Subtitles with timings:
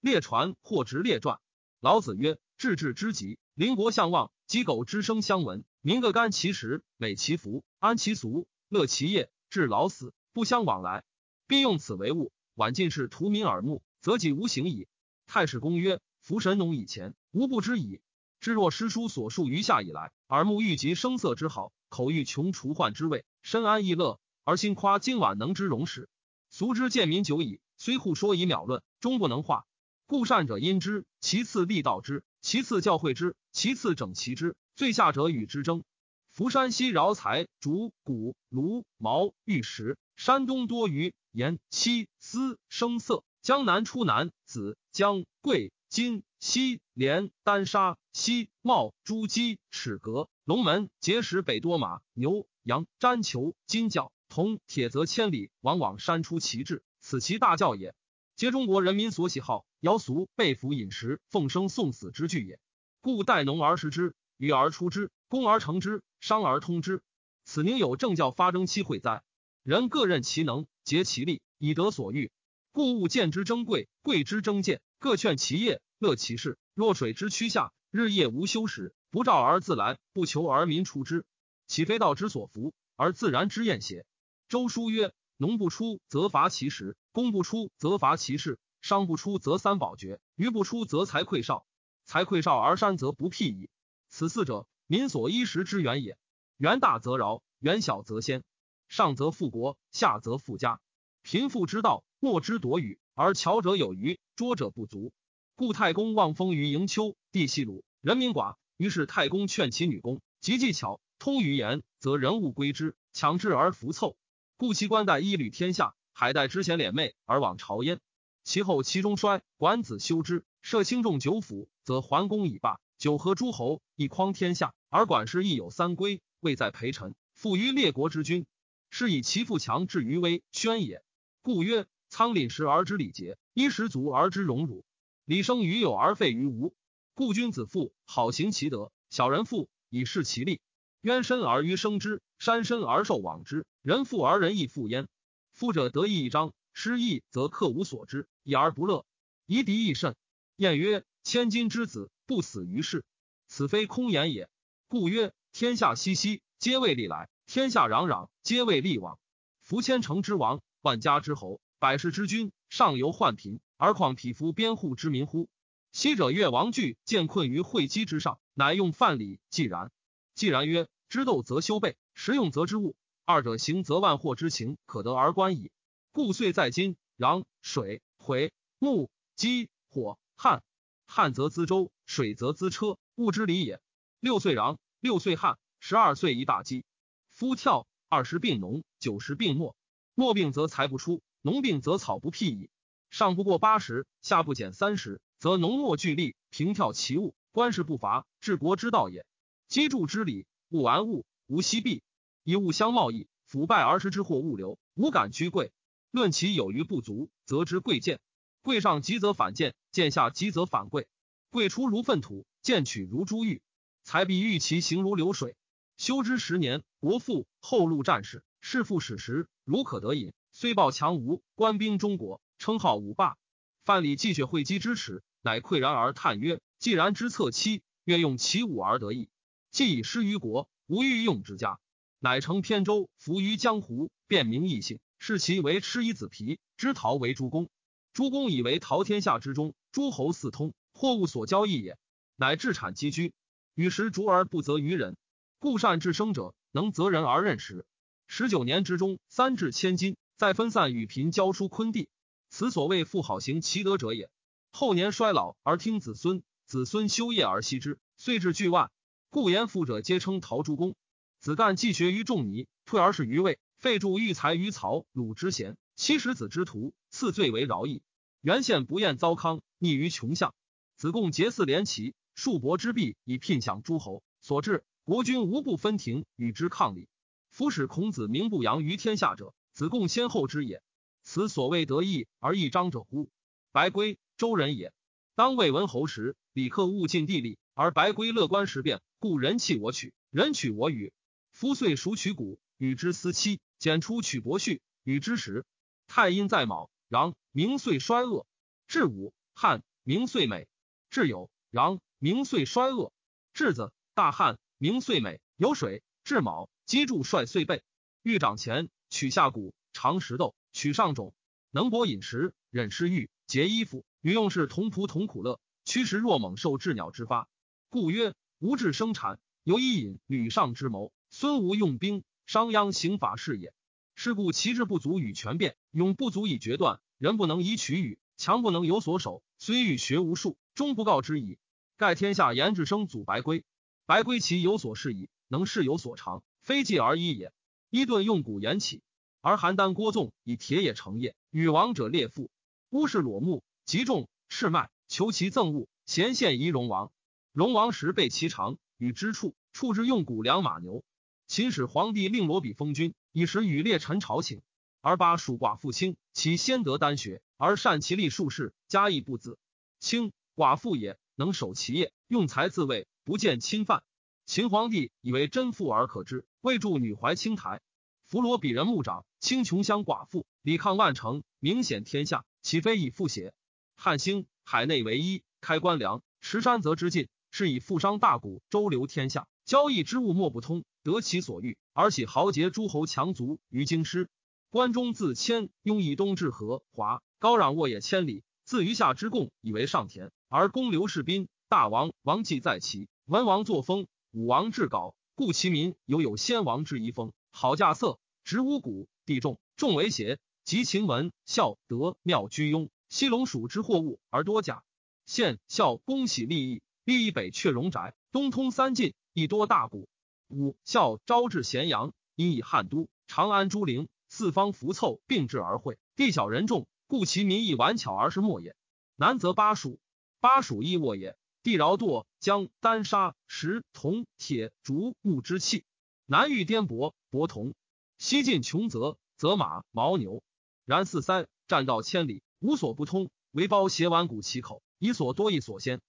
[0.00, 1.38] 列传或直列传。
[1.80, 11.04] 老子曰：“治治之极，邻国相望，鸡狗之声相闻，民各甘其食，美其服，安其俗，乐其业，至老死不相往来。
[11.46, 14.88] 必用此为物，晚进士图民耳目，则己无形矣。”
[15.26, 18.00] 太史公曰：“夫神农以前，无不知矣。
[18.40, 26.08] 知若诗书所述于下以来，耳目欲及声色之好，口欲穷除患之味，身安逸乐，而心夸今晚能之容始。
[26.48, 29.66] 俗之见民久矣，虽互说以秒论，终不能化。
[30.10, 35.84] 故善者因之，其次立道之，其次教诲之，其次整齐之，最下者与之争。
[36.32, 57.94] 夫山西饶财、竹、谷、卢、毛、玉石；山东多鱼、盐、漆、丝、生色；江南出南、子、江、贵、金、西、连、丹砂、西、茂、朱鸡、齿革、龙门、碣石；北多马、牛、羊、毡裘、金角、铜、铁，则千里往往山出其志，此其大教也。
[58.34, 62.60] 皆中国人民所喜好，尧俗被服饮食，奉生送死之具也。
[63.00, 67.02] 故待农而食之，渔而出之，工而成之，商而通之。
[67.44, 69.22] 此宁有政教发征期会哉？
[69.62, 72.30] 人各任其能，竭其力，以得所欲。
[72.72, 76.58] 故物见之争贵，贵之争贱，各劝其业，乐其事。
[76.74, 81.24] 若水之趋下，日夜无休时，不召而自来，不求而民出之，
[81.66, 84.04] 岂非道之所服，而自然之验邪？
[84.48, 85.12] 周书曰。
[85.42, 91.66] 农不出，则伐其食；工不出，则伐其事；商不出，则三宝绝；鱼不出，则财匮少。
[92.04, 93.70] 财匮少而山则不辟矣。
[94.08, 96.18] 此四者，民所衣食之源也。
[96.56, 98.42] 源大则饶，源小则先。
[98.88, 100.80] 上则富国，下则富家。
[101.22, 105.12] 贫富之道，莫之夺与，而巧者有余，拙者不足。
[105.54, 108.56] 故太公望风于营丘，地细鲁，人民寡。
[108.76, 114.16] 于是太公劝其女工，及技巧，通于言，则人物归之，强制而服凑。
[114.56, 118.00] 故其官代一履天下，海代之贤敛媚而往朝焉。
[118.50, 122.80] 其后其中衰，管子修之，设轻重九府，则桓公以罢。
[122.98, 128.46] 九合诸侯，一匡天下，而管氏亦有三规，未在陪臣，附于列国之君，
[128.90, 131.04] 是以其富强至于威宣也。
[131.42, 134.84] 故曰：仓廪实而知礼节，衣食足而知荣辱。
[135.24, 136.74] 礼生于有而废于无。
[137.14, 140.60] 故君子富，好行其德；小人富，以示其利。
[141.02, 143.64] 渊深而鱼生之，山深而兽往之。
[143.80, 145.06] 人富而仁义富焉。
[145.52, 149.04] 富者得意一张，失义则克无所知，已而不乐，
[149.46, 150.16] 夷敌亦甚。
[150.56, 153.04] 晏曰：“千金之子，不死于世，
[153.46, 154.48] 此非空言也。
[154.88, 159.18] 故曰：天下熙熙，皆为利来；天下攘攘，皆为利往。
[159.60, 165.48] 夫千乘之王，万家之侯，百世之君，上游患贫，而况匹夫边户之民乎？
[165.92, 169.38] 昔者越王惧，见困于会稽之上，乃用范蠡。
[169.48, 169.90] 既然。”
[170.32, 172.96] 既然曰知斗则修备，实用则知物，
[173.26, 175.70] 二者行则万祸之情可得而观矣。
[176.12, 180.62] 故岁在今、壤、水、回、木、积、火、旱。
[181.06, 183.80] 旱则资舟，水则资车，物之理也。
[184.20, 186.84] 六岁壤，六岁旱，十二岁一大饥。
[187.30, 189.74] 夫跳二十病农，九十病末。
[190.14, 192.70] 末病则财不出，农病则草不辟矣。
[193.08, 199.24] 上不过八十，下不减三十，则农末俱利，平跳其物，官事不伐，治国之道也。
[199.66, 202.02] 积助之理，物玩物，无息弊，
[202.44, 205.72] 以物相贸易，腐败而失之货物流，无敢居贵。
[206.10, 208.20] 论其有余不足，则知贵贱。
[208.62, 211.06] 贵上极则反贱，贱下极则反贵。
[211.50, 213.62] 贵出如粪土，贱取如珠玉。
[214.02, 215.56] 财必欲其行如流水。
[215.96, 220.32] 修之十年，国富，后路战士，士富史实，如可得饮。
[220.52, 223.36] 虽报强吴，官兵中国，称号五霸。
[223.84, 229.28] 范蠡继血会稽之耻，乃喟然而叹曰：“既然之策期，愿用其武而得意。”
[229.70, 231.78] 既以失于国，无欲用之家，
[232.18, 237.68] 乃乘扁舟，浮于江湖，辨明异姓，视其为赤衣子皮，知陶为诸公。
[238.14, 241.98] 诸公以为陶天下之中，诸侯四通，货物所交易也。
[242.36, 243.34] 乃置产积居，
[243.74, 245.18] 与时逐而不择于人。
[245.58, 247.84] 故善治生者，能择人而任时。
[248.26, 252.08] 十九年之中，三至千金，再分散与贫交疏昆地，
[252.48, 254.30] 此所谓富好行其德者也。
[254.72, 258.90] 后年衰老而听子孙，子孙修业而息之，遂至巨万。
[259.28, 260.94] 故言富者皆称陶朱公。
[261.40, 268.02] 子干既学于仲尼，退而是于魏，废铸育才于曹鲁之贤，七十子之徒，赐最为饶义。
[268.42, 270.54] 原宪不厌糟糠，溺于穷巷。
[270.96, 274.22] 子贡结四连旗，数帛之弊，以聘享诸侯。
[274.42, 277.08] 所至，国君无不分庭与之抗礼。
[277.48, 280.82] 夫使孔子名不扬于天下者，子贡先后之也。
[281.22, 283.30] 此所谓得意而益彰者乎？
[283.72, 284.92] 白圭，周人也。
[285.34, 289.00] 当魏文侯时，李克物尽地利，而白圭乐观时变。
[289.18, 291.14] 故人弃我取，人取我与。
[291.50, 295.64] 夫岁孰取谷，与之思期；简出取伯序，与之时。
[296.06, 298.46] 太阴在卯，然明岁衰恶。
[298.86, 300.68] 至午，汉名岁美。
[301.08, 303.10] 至有禳，名岁衰恶。
[303.54, 305.40] 至子大汉，名岁美。
[305.56, 306.02] 有水。
[306.24, 307.82] 至卯，积柱率岁背。
[308.22, 311.32] 欲长前，取下骨，长石豆，取上种。
[311.70, 314.04] 能博饮食，忍失欲，结衣服。
[314.20, 315.58] 女用是同仆同苦乐。
[315.86, 317.48] 驱食若猛兽，至鸟之发。
[317.88, 321.12] 故曰：无志生产，犹以引吕尚之谋。
[321.30, 323.72] 孙吴用兵，商鞅刑法是也。
[324.16, 327.00] 是故其志不足以权变，勇不足以决断。
[327.16, 329.44] 人不能以取予，强不能有所守。
[329.56, 331.60] 虽欲学无术，终不告之矣。
[331.96, 333.64] 盖天下言志生祖白圭，
[334.04, 337.52] 白圭其有所事矣，能事有所长，非计而已也。
[337.88, 339.00] 伊顿用古言起，
[339.40, 342.50] 而邯郸郭纵以铁也成业，与王者列父。
[342.88, 347.12] 乌氏裸目，极重赤脉，求其赠物，咸献仪荣王。
[347.52, 351.04] 荣王时备其长，与之处，处之用古良马牛。
[351.50, 353.12] 秦始皇帝令罗比封君。
[353.32, 354.62] 以时与列臣朝请，
[355.00, 359.58] 而八蜀寡妇卿，其先得丹学，而善其力术士，加以不自。
[359.98, 364.04] 卿寡妇也，能守其业，用才自卫，不见侵犯。
[364.46, 367.80] 秦皇帝以为真妇而可知，未著女怀青台。
[368.28, 373.52] 弗罗比人牧长，卿穷乡寡妇，李抗万城，明显天下，岂非以富邪？
[373.96, 380.84] 汉兴海内为一，开官粮，持山泽之尽，是以富商大贾周流天下，交易之物莫不通。
[381.02, 384.28] 得其所欲，而起豪杰诸侯强族于京师。
[384.68, 388.44] 关中自迁雍以东至河华，高壤沃野千里。
[388.64, 397.32] 自余下之贡以为上田，而公刘氏宾大王王继在齐，文王作风，武王治稿，故其民犹有先王之遗风。
[397.50, 400.38] 好稼穑，执五谷，地重，重为邪。
[400.62, 404.84] 及秦文孝德妙居庸，西龙属之货物而多甲。
[405.26, 410.08] 县孝恭喜利益，利益北阙戎宅，东通三晋，亦多大谷。
[410.50, 418.74] 五孝招至咸阳，因以汉都、长安诸陵四方浮凑并至而会，地小人众，故其民亦顽巧而是莫也。
[419.16, 420.00] 南则巴蜀，
[420.40, 425.84] 巴蜀亦沃也，地饶堕江丹砂石铜铁竹木之器。
[426.26, 427.74] 南遇颠簸博铜，
[428.18, 430.42] 西晋穷泽泽马牦牛。
[430.84, 436.00] 然四塞战道千里，无所不通，唯包斜顽谷其口，以所多易所先。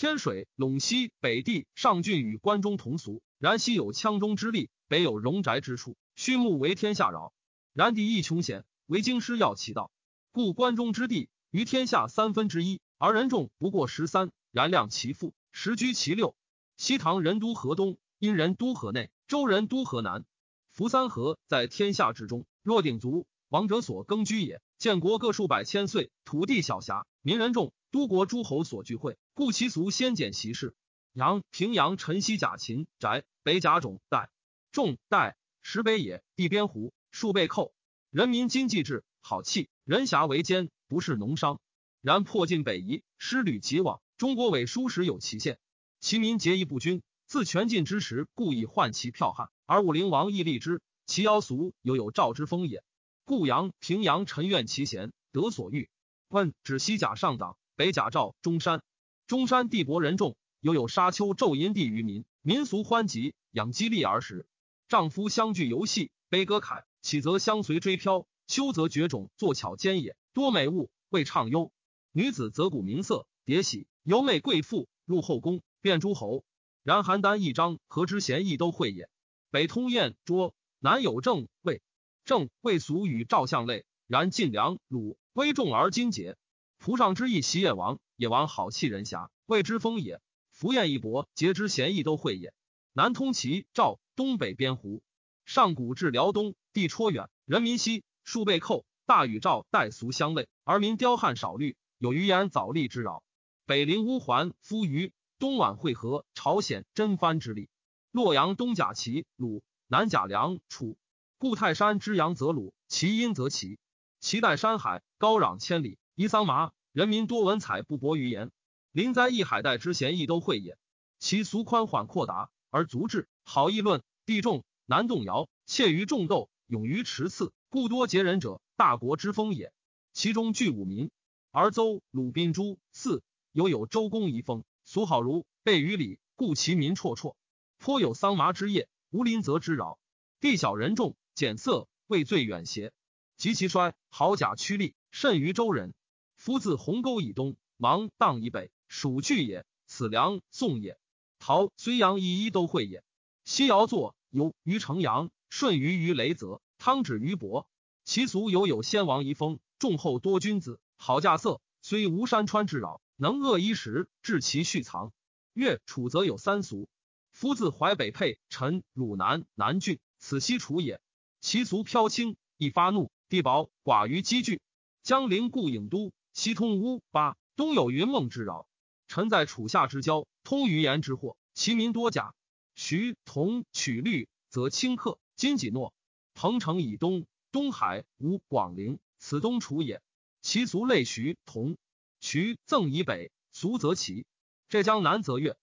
[0.00, 3.20] 天水陇西北地上郡与关中同俗。
[3.36, 7.32] 然西有羌中之力，北有戎宅之处，畜牧为天下扰。
[7.72, 9.90] 然地亦穷险，为京师要其道，
[10.30, 14.30] 故关中之地于天下三分之一，而人众不过十三。
[14.52, 16.36] 然量其富，实居其六。
[16.76, 20.24] 西唐人都河东，殷人都河内，周人都河南。
[20.70, 24.62] 扶三河在天下之中，若鼎足，王者所耕居也。
[24.78, 30.76] 建国各数百千岁，土地小狭，民人众，都国诸侯所聚会，故其俗先简习事。
[31.12, 34.30] 阳平阳陈西甲秦宅北甲种代。
[34.70, 37.74] 仲代石北野地边湖数倍寇
[38.10, 41.58] 人民经济制好气人侠为奸不是农商。
[42.00, 45.58] 然破尽北夷失旅极往中国伪书时有其限。
[45.98, 50.80] 其民结义不均自全晋之时故意患其剽悍而武陵王亦立之。
[51.04, 52.84] 其妖俗犹有赵之风也。
[53.28, 55.90] 故阳平阳臣愿其贤得所欲
[56.28, 58.82] 问指西甲上党北甲赵中山
[59.26, 60.34] 中山地薄人众。
[60.60, 64.46] 又有沙丘昼阴地于民，民俗欢集，养鸡立而食。
[64.88, 70.16] 丈夫相聚游戏，悲歌凯，起则相随追飘，休则绝种，作巧奸也。
[70.32, 71.70] 多美物，未畅优。
[72.10, 76.42] 女子则古名色，迭喜，尤媚贵妇，入后宫，变诸侯。
[76.82, 79.08] 然邯郸一章，何之贤亦都会也。
[79.50, 81.82] 北通燕卓，南有郑魏，
[82.28, 86.36] 郑魏俗与赵相类，然晋梁鲁威重而精节。
[86.76, 90.20] 蒲上之意袭野王，野王好气人侠，谓之风也。
[90.50, 92.52] 福燕一博，皆之贤义都会也。
[92.92, 95.00] 南通齐赵，东北边胡，
[95.46, 98.84] 上古至辽东，地绰远，人民稀，数被寇。
[99.06, 103.22] 大禹赵代俗相类，而民刁悍少虑，有余言早立之扰。
[103.64, 107.70] 北临乌桓、夫余，东莞会合朝鲜、真藩之力。
[108.12, 110.98] 洛阳东甲齐鲁，南甲梁楚。
[111.40, 113.78] 故泰山之阳则鲁，其阴则齐。
[114.18, 118.50] 齐带山海，高壤千里，夷桑麻，人民多文采，不薄于言。
[118.90, 120.76] 临灾一海带之贤亦都会也，
[121.20, 129.72] 其俗宽缓阔达而足智，好议论，地重难动摇，怯于众斗，勇于持次，故多结人者，大国之风也。
[130.12, 131.08] 其中具五民，
[131.52, 137.36] 而邹鲁滨诸四犹有周公遗风，俗好如备于礼，故其民绰绰。
[137.78, 140.00] 颇有桑麻之业，无林泽之扰。
[140.40, 142.90] 地小人众，简色未最远邪？
[143.36, 145.94] 及其衰，豪甲趋利，甚于周人。
[146.34, 148.72] 夫自鸿沟以东，芒砀以北。
[148.88, 150.98] 蜀巨也，此梁宋也。
[151.38, 153.04] 陶睢阳一一都会也。
[153.44, 157.70] 西尧作游于城阳，舜于于雷泽，汤止于伯。
[158.04, 161.60] 其俗犹有先王遗风，众后多君子，好稼穑。
[161.82, 165.12] 虽无山川之扰，能恶衣食，治其蓄藏。
[165.52, 166.88] 越楚则有三俗。
[167.30, 171.00] 夫自淮北沛陈汝南南郡，此西楚也。
[171.40, 174.60] 其俗飘轻，易发怒，地薄，寡于积聚。
[175.02, 178.68] 江陵故郢都，西通乌巴，东有云梦之扰。
[179.06, 182.34] 臣在楚夏之交，通于言之祸，其民多假。
[182.74, 185.18] 徐同取律，则顷刻。
[185.34, 185.94] 今己诺，
[186.34, 190.02] 彭城以东，东海无广陵，此东楚也。
[190.42, 191.76] 其俗类徐同，
[192.20, 194.26] 徐赠以北，俗则齐。
[194.68, 195.56] 浙江南则越。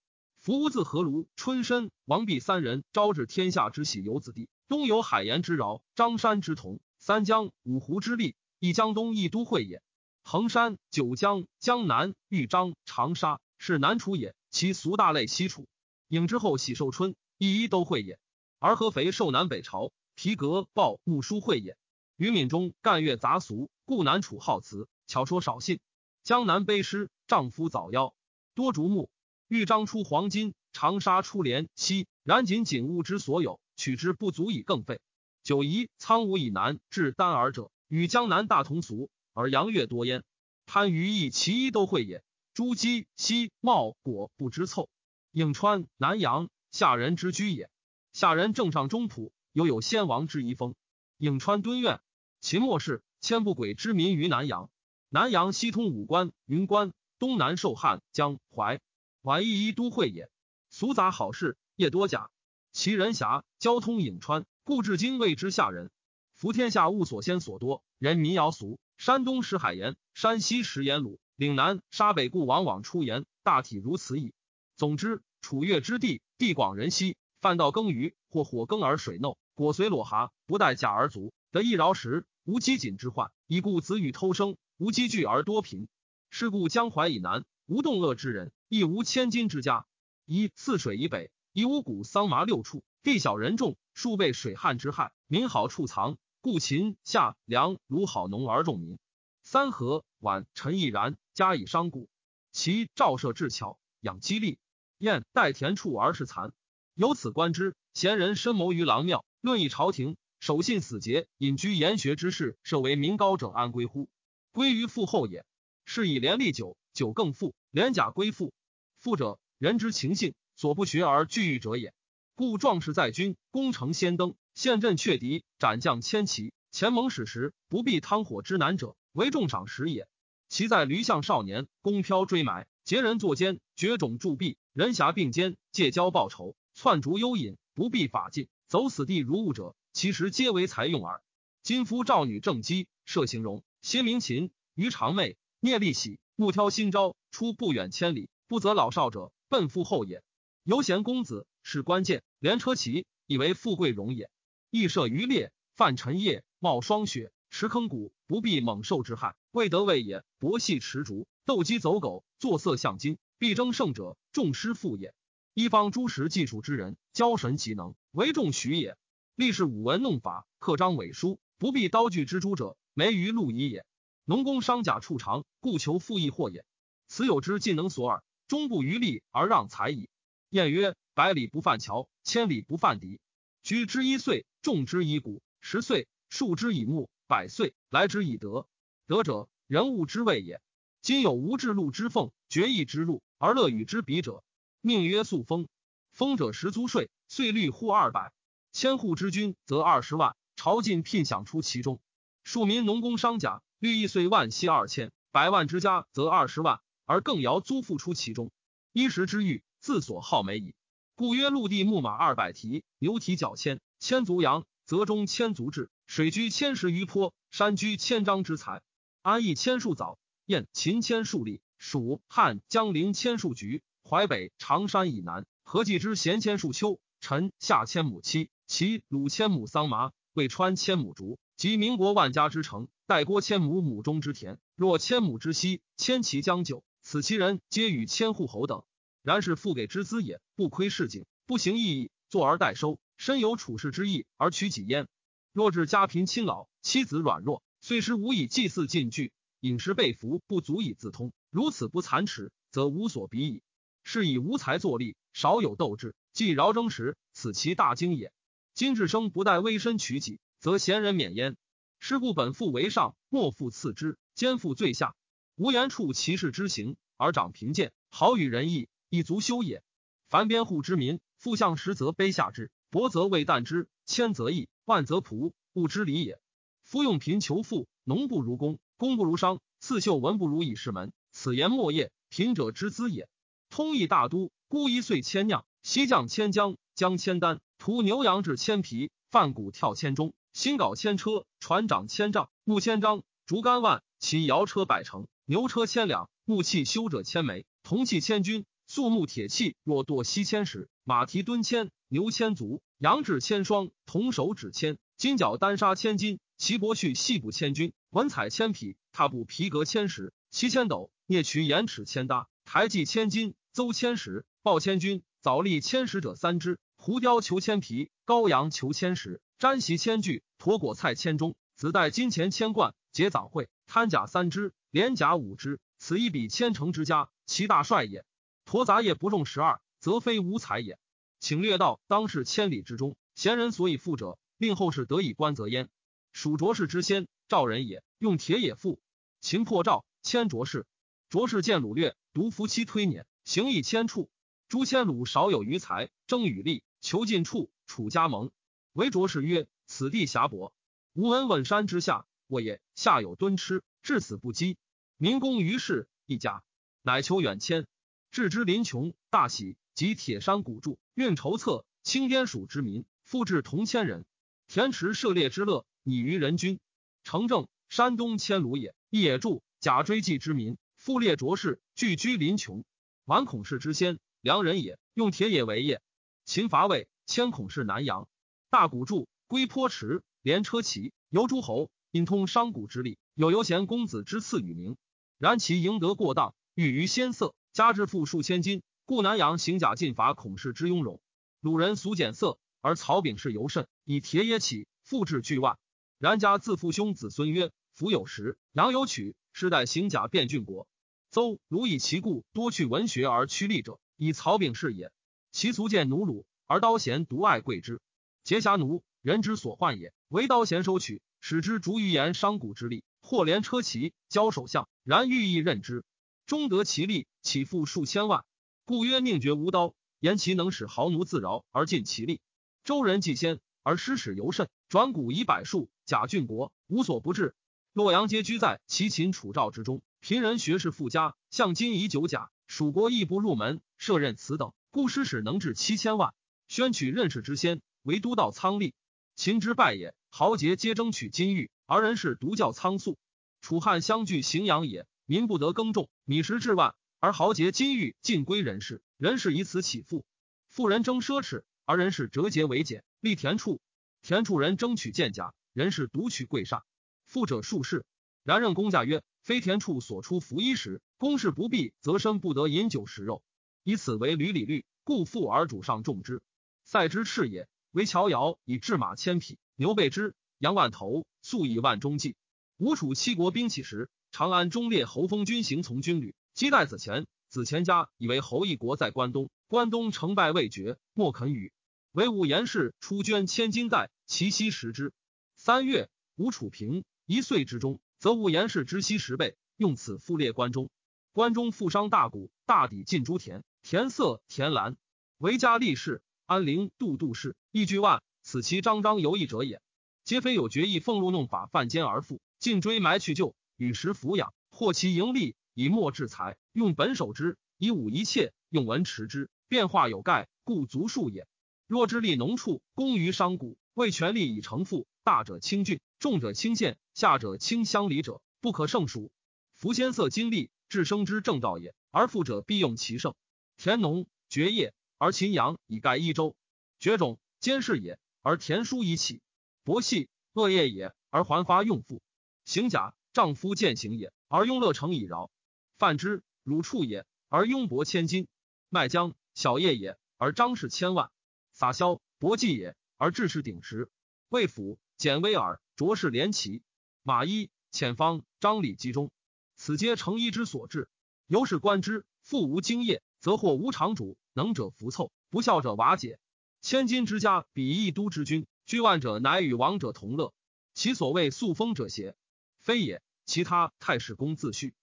[0.46, 4.48] 夫乌自何卢、春申、王弼三人，招致天下之喜游子弟。
[4.68, 9.82] 东有海盐之饶，张山之同，三江五湖之利，一江东一都会也。
[10.22, 14.36] 衡山、九江、江南、豫章、长沙是南楚也。
[14.52, 15.68] 其俗大类西楚。
[16.10, 18.20] 颍之后喜寿春，一一都会也。
[18.60, 21.76] 而合肥受南北朝，皮革报木书会也。
[22.18, 25.80] 于闽中干乐杂俗，故南楚好辞，巧说少信。
[26.24, 28.14] 江南卑诗，丈夫早夭，
[28.54, 29.10] 多竹木。
[29.48, 35.00] 豫章出黄金，长沙出连溪，然仅仅物之所有，取之不足以更费。
[35.44, 40.24] 九夷苍梧以南至丹耳者，与江南大同俗，而阳月多焉。
[40.66, 42.24] 潘禺亦其一都会也。
[42.56, 44.90] 诸姬西茂果不知凑，
[45.32, 47.70] 颍川南阳下人之居也。
[48.14, 50.74] 下人正上中仆，犹有先王之遗风。
[51.20, 52.00] 颍川敦苑，
[52.42, 54.72] 秦末世千不轨之民于南阳。
[55.10, 58.82] 南阳西通武关、云关，东南受汉江淮。
[59.26, 60.30] 宛一一都会也，
[60.70, 62.30] 俗杂好事，业多假。
[62.72, 65.90] 其人狭，交通颍川，故至今谓之下人。
[66.36, 68.78] 服天下物所先所多，人民谣俗。
[68.98, 74.32] 山东食海盐，山西食盐卤，岭南沙北固往往出盐，大体如此矣。
[74.76, 83.32] 总之，楚越之地，地广人稀，饭道耕耘，或火耕而水耨，果随裸蛤，不待甲而足，得一饶食，无饥馑之患。
[83.48, 85.88] 以故子与偷生，无积聚而多贫。
[86.30, 88.52] 是故江淮以南，无动恶之人。
[88.68, 89.86] 亦无千金之家。
[90.26, 98.98] 一泗水以北，以五谷桑麻六处，地小人众，数被水旱之害，民好处藏，故秦夏梁如好农而重民。
[99.44, 102.08] 三河宛陈毅然，加以商贾。
[102.52, 104.58] 其照射至巧，养激励。
[104.98, 106.54] 燕待田畜而是残。
[106.96, 114.10] 由此观之，贤人深谋于郎庙，论议朝廷，守信死节，隐居研学之士，设为民高者安归乎？
[114.52, 115.46] 归于父后也。
[115.86, 117.54] 是以廉历久，久更富。
[117.70, 118.54] 廉甲归附，
[118.98, 121.94] 富者人之情性，所不学而惧欲者也。
[122.34, 130.08] 故壮士在军，攻城先登，陷阵却敌，斩将千骑，前盟矢石，不避汤火之难者，为重赏识也。
[130.48, 141.22] 其在驴象少年，弓飘追埋，劫人作奸，绝种铸币，人侠并肩，借交报仇，窜逐幽隐，不避法禁，走死地如雾者，其实皆为财用耳。
[141.62, 146.20] 今夫赵女正姬，射形容，谢明琴，于长妹，聂立喜。
[146.38, 150.22] 木挑新招，出不远千里，不择老少者，奔赴后也。
[150.64, 154.30] 游贤公子是关键，连车骑以为富贵荣也。
[154.70, 160.26] 亦设渔猎，泛尘夜，冒霜雪，持坑谷，不避猛兽之害，未得位也。
[160.38, 165.14] 博戏持竹，斗鸡走狗，作色象金，必争胜者，众师父也。
[165.54, 168.98] 一方诸石技术之人，交神其能，为众许也。
[169.36, 173.86] 历是舞文弄法，刻章伪书，不避刀具之诛者，没于路夷也。
[174.28, 176.64] 农工商贾处长，故求富易货也。
[177.08, 180.10] 此有之尽能所耳，终不余力而让财矣。
[180.50, 183.20] 晏曰：百里不犯桥，千里不犯敌。
[183.64, 188.68] 居之一岁，种之以谷；十岁，树之以木；百岁，来之以德。
[189.08, 190.62] 德者，人物之谓也。
[191.02, 194.44] 今有无至禄之奉，决义之禄，而乐与之比者，
[194.82, 195.68] 命曰素封。
[196.12, 198.32] 封者十租税，岁率户二百，
[198.72, 202.00] 千户之君则二十万，朝尽聘享出其中。
[202.44, 203.64] 庶民农工商贾。
[203.78, 208.54] 律一岁万息二千，百万之家则二十万，而更摇租付出其中。
[208.94, 210.76] 衣食之欲，自所好美矣。
[211.14, 218.82] 故曰：陆地牧马二百蹄，牛蹄角千，千足羊，则中千足雉；水居千石于坡，山居千张之材。
[219.24, 232.88] 安邑千树枣，燕秦千树栗，蜀汉江陵千树菊，淮北长山以南，何计之咸千树秋，陈夏千亩漆，齐鲁千亩桑麻，渭川千亩竹，及民国万家之城。
[233.08, 238.84] 待郭千亩亩中之田，若千亩之息，千其将就，此其人皆与千户侯等。
[239.22, 245.08] 然是付给之资也，不亏市井，不行义义，坐而待收，身有处世之意而取己焉。
[245.54, 253.62] 若至家贫亲老，妻子软弱，岁时无以祭祀进具，饮食被服不足以自通，如此不残耻，则无所比矣。
[254.04, 258.34] 是以无才作力，少有斗志，既饶争时，此其大经也。
[258.74, 261.58] 今至生不待微身取己，则贤人免焉。
[262.00, 265.16] 是故本父为上，莫复次之；肩负最下。
[265.56, 269.84] 无言处其事之行，而长贫贱，好与仁义，以足修也。
[270.28, 276.42] 凡边户之民，富相实则卑下之，薄则为啖之，谦则义，万则仆，物之礼也。
[276.82, 281.14] 夫用贫求富，农不如工，工不如商，刺绣文不如以士门。
[281.32, 283.30] 此言莫业，贫者之资也。
[283.70, 298.66] 通义大都，孤一岁千酿，西将千江，将千担，屠牛羊至千匹，贩谷跳千钟，新镐千车，船长千丈，木千张，竹竿万，骑摇车百乘，牛车千两，木器修者千枚，铜器千钧。
[298.88, 328.26] 素木铁器若堕西千石，马蹄蹲千，牛千足，羊指千双，铜手指千，金角单杀千斤，齐帛絮细布千钧，文采千匹，踏布皮革千石，七千斗，啮渠盐尺千搭，台记千金，邹千石，报千钧，枣立千石者三只，胡雕求千皮，羔羊求千石，毡席千具，驼果菜千钟，子带金钱千贯，结枣会，贪甲三只，连甲五只，此一比千乘之家，其大帅也。
[328.66, 331.00] 驼杂业不中十二，则非无才也。
[331.40, 335.88] 请略道当世千里之中，贤人所以富者，令后世得以观则焉。
[336.34, 339.00] 蜀卓氏之先，赵人也，用铁也富。
[339.40, 340.86] 秦破赵，迁卓氏。
[341.30, 344.30] 卓氏见鲁略，独夫妻推辇，行以千处。
[344.68, 347.72] 诸迁鲁少有余财，争与利，求尽处。
[347.88, 348.52] 楚家盟，
[348.96, 350.72] 为卓氏曰：“此地狭薄，
[351.12, 354.78] 吾闻稳山之下，我也下有敦吃，至死不饥。
[355.18, 356.64] 民工于是一家，
[357.02, 357.88] 乃求远迁。”
[358.32, 364.26] 置之临穷，大喜，及铁山古柱，运筹策，清滇蜀之民，复至同千人。
[364.70, 366.80] 田池涉猎之乐，拟于人君。
[367.26, 372.86] 城正山东千鲁也，一野著甲追记之民，复列卓氏，聚居临穷。
[373.26, 376.02] 完孔氏之先，良人也，用铁也为业。
[376.46, 378.30] 秦伐魏，迁孔氏南阳。
[378.70, 384.98] 大古柱，归坡池，连车骑，游诸侯，因通商贾之力，有游贤公子之赐与名。
[385.38, 387.54] 然其赢得过当，欲于先色。
[387.74, 391.20] 加之富数千金，故南阳行甲进伐孔氏之雍容。
[391.60, 395.78] 鲁人俗简色，而曹炳氏尤甚，以铁也起，复至巨万。
[396.18, 400.88] 然家自父兄子孙曰：福有时，阳有取，世代行甲变郡国。
[401.32, 405.12] 邹鲁以其故多去文学而趋利者，以曹炳氏也。
[405.52, 408.02] 其足见奴鲁，而刀贤独爱贵之。
[408.46, 410.14] 劫侠奴，人之所患也。
[410.28, 416.06] 唯刀贤收取，使之逐于言商贾之力，或连车骑，交首相，然欲意任之。
[416.46, 418.46] 终得其利，起复数千万，
[418.86, 422.40] 故曰宁绝无刀，言其能使豪奴自饶而尽其力。
[422.84, 427.56] 周人既先，而失使尤甚，转古以百数，假郡国无所不至。
[427.94, 436.36] 洛阳皆居在齐秦楚赵之中，贫人学士富家，向今以九甲，蜀国亦不入门，设任此等，故失使能至七千万。
[436.68, 438.94] 宣取任氏之先，为都道仓吏。
[439.36, 443.18] 秦之败也，豪杰皆争取金玉，而人士独教仓粟。
[443.62, 445.08] 楚汉相距荥阳也。
[445.26, 450.24] 民不得耕种，米食至万，而豪杰金玉尽归人士，人士以此起富。
[450.68, 453.82] 富人争奢侈，而人士折节为俭，立田畜。
[454.22, 456.84] 田畜人争取贱甲，人士独取贵煞。
[457.26, 458.06] 富者数世。
[458.44, 463.42] 然任公价曰：非田畜所出服衣时，公事不必，则身不得饮酒食肉，
[463.82, 466.44] 以此为履礼律，故富而主上重之。
[466.84, 472.36] 塞之赤也，为乔摇以制马千匹，牛备之，羊万头，粟以万中计。
[472.76, 474.10] 吴楚七国兵起时。
[474.34, 477.26] 长安忠烈侯封军行从军旅，击代子虔。
[477.48, 481.72] 子虔家以为侯一国在关东，关东成败未决，莫肯与。
[482.12, 485.14] 唯武严氏出捐千金袋，其息食之。
[485.56, 490.90] 三月，吴楚平一岁之中，则武严氏之息十倍，用此复列关中。
[491.32, 494.98] 关中富商大贾，大抵尽诸田，田色田蓝。
[495.38, 499.82] 为家立氏、安陵、杜杜氏，一居万，此其张张游艺者也。
[500.24, 503.56] 皆非有决意俸禄弄法犯奸而富，尽追埋去就。
[503.78, 509.50] 与时抚养，获其盈利，以墨制财，用本守之，以武一切，用文持之。
[509.68, 511.48] 变化有盖，故足数也。
[511.88, 519.32] 若之利农处，功于商贾，为权力以成富，大者轻郡，重者轻县，下者轻乡里者，不可胜数。
[519.74, 521.96] 夫先色金利，至生之正道也。
[522.12, 523.34] 而富者必用其盛。
[523.78, 526.56] 田农绝业，而秦阳以盖一州；
[527.00, 529.40] 绝种兼事也，而田书以起；
[529.84, 532.22] 薄细恶业也，而还发用富。
[532.64, 533.14] 行甲。
[533.36, 535.50] 丈夫践行也，而雍乐成以饶；
[535.98, 538.46] 犯之，汝处也，而庸薄千金；
[538.88, 541.32] 卖浆，小业也，而张氏千万；
[541.74, 544.08] 撒销，薄计也，而志士鼎食；
[544.48, 546.82] 魏府，简威尔，卓氏连旗；
[547.24, 549.30] 马衣，遣方，张礼集中。
[549.76, 551.10] 此皆成衣之所至。
[551.48, 556.40] 由是观之，富无经业，则或无常主；能者服凑，不孝者瓦解。
[556.82, 560.54] 千金之家，比一都之君；居万者，乃与王者同乐。
[560.94, 562.38] 其所谓素封者邪？
[562.80, 563.22] 非也。
[563.46, 564.96] 其他太史公自序。